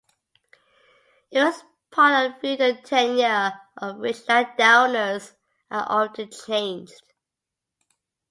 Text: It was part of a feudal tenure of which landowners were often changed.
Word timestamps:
It 1.29 1.43
was 1.43 1.63
part 1.91 2.25
of 2.25 2.31
a 2.31 2.39
feudal 2.39 2.75
tenure 2.81 3.53
of 3.77 3.97
which 3.97 4.27
landowners 4.27 5.33
were 5.69 5.77
often 5.87 6.31
changed. 6.31 7.03